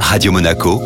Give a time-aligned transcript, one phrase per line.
[0.00, 0.80] Radio Monaco,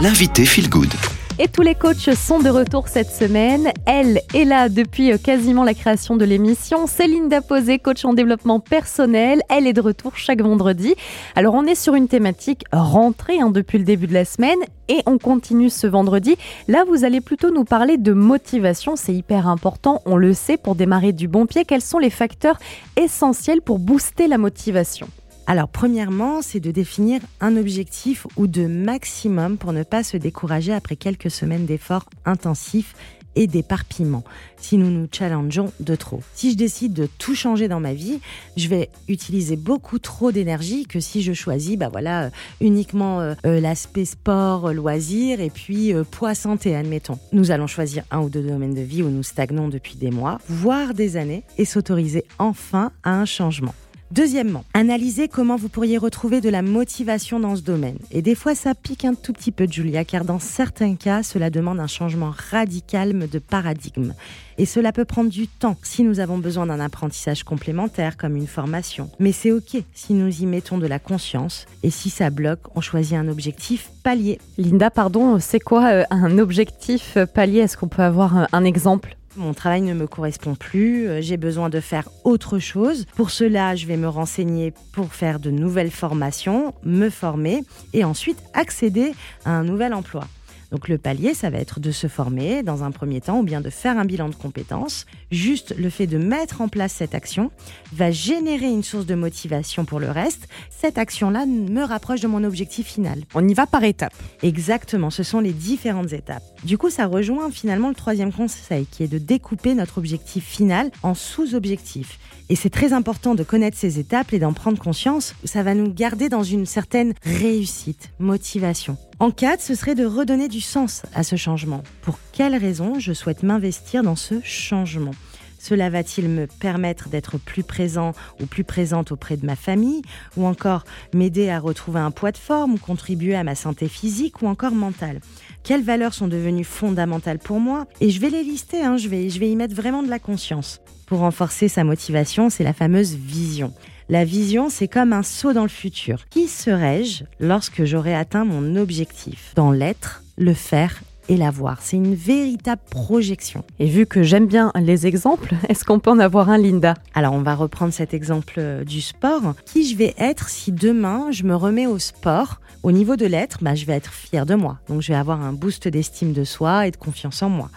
[0.00, 0.92] l'invité Feel Good.
[1.38, 3.70] Et tous les coachs sont de retour cette semaine.
[3.84, 6.86] Elle est là depuis quasiment la création de l'émission.
[6.86, 9.42] Céline Daposé, coach en développement personnel.
[9.50, 10.94] Elle est de retour chaque vendredi.
[11.34, 14.58] Alors on est sur une thématique rentrée hein, depuis le début de la semaine
[14.88, 16.36] et on continue ce vendredi.
[16.68, 18.96] Là, vous allez plutôt nous parler de motivation.
[18.96, 21.64] C'est hyper important, on le sait, pour démarrer du bon pied.
[21.64, 22.58] Quels sont les facteurs
[22.96, 25.08] essentiels pour booster la motivation?
[25.48, 30.72] Alors, premièrement, c'est de définir un objectif ou de maximum pour ne pas se décourager
[30.72, 32.94] après quelques semaines d'efforts intensifs
[33.36, 34.24] et d'éparpillement
[34.56, 36.22] si nous nous challengeons de trop.
[36.34, 38.20] Si je décide de tout changer dans ma vie,
[38.56, 42.30] je vais utiliser beaucoup trop d'énergie que si je choisis bah voilà euh,
[42.62, 47.18] uniquement euh, euh, l'aspect sport, loisir et puis poids santé admettons.
[47.32, 50.40] Nous allons choisir un ou deux domaines de vie où nous stagnons depuis des mois,
[50.48, 53.74] voire des années et s'autoriser enfin à un changement.
[54.12, 57.98] Deuxièmement, analysez comment vous pourriez retrouver de la motivation dans ce domaine.
[58.12, 61.50] Et des fois, ça pique un tout petit peu, Julia, car dans certains cas, cela
[61.50, 64.14] demande un changement radical de paradigme.
[64.58, 68.46] Et cela peut prendre du temps si nous avons besoin d'un apprentissage complémentaire comme une
[68.46, 69.10] formation.
[69.18, 71.66] Mais c'est OK si nous y mettons de la conscience.
[71.82, 74.38] Et si ça bloque, on choisit un objectif palier.
[74.56, 79.16] Linda, pardon, c'est quoi euh, un objectif palier Est-ce qu'on peut avoir euh, un exemple?
[79.36, 83.06] Mon travail ne me correspond plus, euh, j'ai besoin de faire autre chose.
[83.16, 88.38] Pour cela, je vais me renseigner pour faire de nouvelles formations, me former et ensuite
[88.54, 89.14] accéder
[89.44, 90.24] à un nouvel emploi.
[90.70, 93.60] Donc le palier, ça va être de se former dans un premier temps ou bien
[93.60, 95.06] de faire un bilan de compétences.
[95.30, 97.50] Juste le fait de mettre en place cette action
[97.92, 100.48] va générer une source de motivation pour le reste.
[100.70, 103.22] Cette action-là me rapproche de mon objectif final.
[103.34, 104.14] On y va par étapes.
[104.42, 106.42] Exactement, ce sont les différentes étapes.
[106.64, 110.90] Du coup, ça rejoint finalement le troisième conseil qui est de découper notre objectif final
[111.02, 112.18] en sous-objectifs.
[112.48, 115.34] Et c'est très important de connaître ces étapes et d'en prendre conscience.
[115.44, 118.96] Ça va nous garder dans une certaine réussite, motivation.
[119.18, 121.82] En quatre, ce serait de redonner du sens à ce changement.
[122.02, 125.12] Pour quelles raisons je souhaite m'investir dans ce changement?
[125.58, 130.02] Cela va-t-il me permettre d'être plus présent ou plus présente auprès de ma famille?
[130.36, 134.42] Ou encore m'aider à retrouver un poids de forme ou contribuer à ma santé physique
[134.42, 135.20] ou encore mentale?
[135.64, 137.86] Quelles valeurs sont devenues fondamentales pour moi?
[138.02, 140.80] Et je vais les lister, hein, je vais y mettre vraiment de la conscience.
[141.06, 143.72] Pour renforcer sa motivation, c'est la fameuse vision.
[144.08, 146.26] La vision, c'est comme un saut dans le futur.
[146.30, 151.78] Qui serais-je lorsque j'aurai atteint mon objectif Dans l'être, le faire et la voir.
[151.80, 153.64] C'est une véritable projection.
[153.80, 156.94] Et vu que j'aime bien les exemples, est-ce qu'on peut en avoir un, Linda?
[157.14, 159.54] Alors, on va reprendre cet exemple euh, du sport.
[159.64, 162.60] Qui je vais être si demain je me remets au sport?
[162.84, 164.78] Au niveau de l'être, bah, je vais être fière de moi.
[164.88, 167.70] Donc, je vais avoir un boost d'estime de soi et de confiance en moi.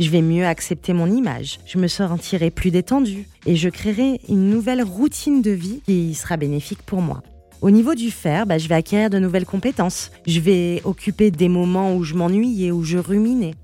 [0.00, 4.48] Je vais mieux accepter mon image, je me sentirai plus détendue et je créerai une
[4.48, 7.22] nouvelle routine de vie qui sera bénéfique pour moi.
[7.60, 10.10] Au niveau du faire, bah, je vais acquérir de nouvelles compétences.
[10.26, 13.54] Je vais occuper des moments où je m'ennuyais, où je ruminais.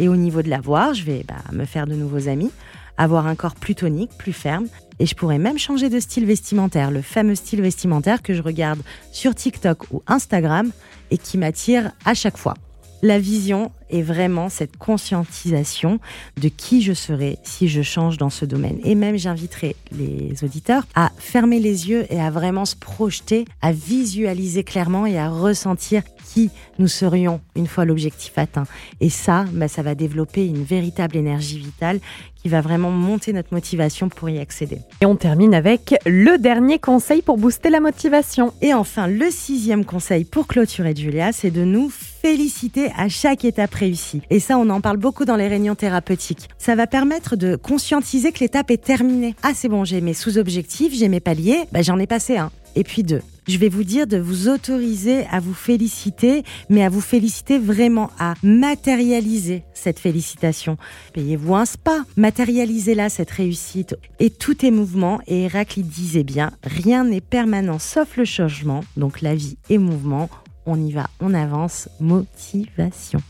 [0.00, 2.50] Et au niveau de l'avoir, je vais bah, me faire de nouveaux amis,
[2.98, 4.66] avoir un corps plus tonique, plus ferme.
[4.98, 8.80] Et je pourrais même changer de style vestimentaire, le fameux style vestimentaire que je regarde
[9.12, 10.72] sur TikTok ou Instagram
[11.12, 12.54] et qui m'attire à chaque fois.
[13.04, 16.00] La vision est vraiment cette conscientisation
[16.40, 18.78] de qui je serai si je change dans ce domaine.
[18.82, 23.72] Et même j'inviterai les auditeurs à fermer les yeux et à vraiment se projeter, à
[23.72, 26.48] visualiser clairement et à ressentir qui
[26.78, 28.64] nous serions une fois l'objectif atteint.
[29.02, 32.00] Et ça, bah, ça va développer une véritable énergie vitale
[32.36, 34.78] qui va vraiment monter notre motivation pour y accéder.
[35.02, 38.54] Et on termine avec le dernier conseil pour booster la motivation.
[38.62, 41.92] Et enfin, le sixième conseil pour clôturer Julia, c'est de nous
[42.24, 44.22] féliciter à chaque étape réussie.
[44.30, 46.48] Et ça, on en parle beaucoup dans les réunions thérapeutiques.
[46.56, 49.34] Ça va permettre de conscientiser que l'étape est terminée.
[49.42, 52.50] Ah, c'est bon, j'ai mes sous-objectifs, j'ai mes paliers, bah, j'en ai passé un.
[52.76, 56.88] Et puis deux, je vais vous dire de vous autoriser à vous féliciter, mais à
[56.88, 60.78] vous féliciter vraiment, à matérialiser cette félicitation.
[61.12, 63.96] Payez-vous un spa, matérialisez-la, cette réussite.
[64.18, 69.20] Et tout est mouvement, et Héraclite disait bien, rien n'est permanent sauf le changement, donc
[69.20, 70.30] la vie est mouvement
[70.66, 73.24] on y va, on avance, motivation.